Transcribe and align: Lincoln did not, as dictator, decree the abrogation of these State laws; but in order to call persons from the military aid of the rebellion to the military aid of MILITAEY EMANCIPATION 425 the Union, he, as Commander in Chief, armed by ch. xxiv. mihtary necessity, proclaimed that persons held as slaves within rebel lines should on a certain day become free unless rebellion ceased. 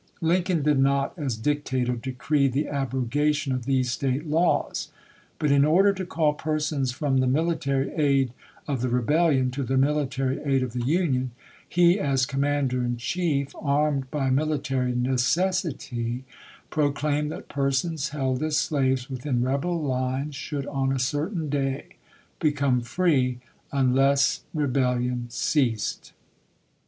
Lincoln 0.19 0.63
did 0.63 0.79
not, 0.79 1.13
as 1.15 1.37
dictator, 1.37 1.93
decree 1.95 2.47
the 2.47 2.67
abrogation 2.67 3.53
of 3.53 3.65
these 3.65 3.91
State 3.91 4.25
laws; 4.25 4.89
but 5.37 5.51
in 5.51 5.63
order 5.63 5.93
to 5.93 6.07
call 6.07 6.33
persons 6.33 6.91
from 6.91 7.17
the 7.17 7.27
military 7.27 7.91
aid 7.93 8.33
of 8.67 8.81
the 8.81 8.89
rebellion 8.89 9.51
to 9.51 9.61
the 9.61 9.77
military 9.77 10.37
aid 10.39 10.63
of 10.63 10.73
MILITAEY 10.73 10.95
EMANCIPATION 10.95 11.31
425 11.69 11.77
the 11.77 11.77
Union, 11.77 11.97
he, 11.99 11.99
as 11.99 12.25
Commander 12.25 12.83
in 12.83 12.97
Chief, 12.97 13.55
armed 13.61 14.09
by 14.09 14.27
ch. 14.29 14.33
xxiv. 14.33 14.47
mihtary 14.63 14.95
necessity, 14.99 16.23
proclaimed 16.71 17.31
that 17.31 17.47
persons 17.47 18.09
held 18.09 18.41
as 18.41 18.57
slaves 18.57 19.07
within 19.07 19.43
rebel 19.43 19.79
lines 19.79 20.33
should 20.35 20.65
on 20.65 20.91
a 20.91 20.97
certain 20.97 21.47
day 21.47 21.85
become 22.39 22.81
free 22.81 23.37
unless 23.71 24.45
rebellion 24.51 25.27
ceased. 25.29 26.13